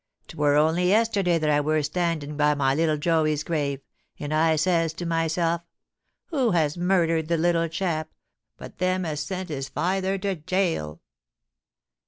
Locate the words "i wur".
1.51-1.83